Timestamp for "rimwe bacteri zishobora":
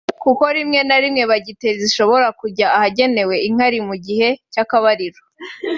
1.03-2.27